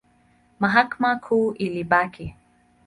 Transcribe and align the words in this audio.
Mahakama 0.59 1.15
Kuu 1.15 1.51
ilibaki. 1.55 2.35